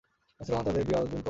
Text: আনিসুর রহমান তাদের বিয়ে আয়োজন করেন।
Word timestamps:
আনিসুর 0.37 0.49
রহমান 0.53 0.65
তাদের 0.67 0.83
বিয়ে 0.87 0.97
আয়োজন 0.97 1.09
করেন। 1.11 1.19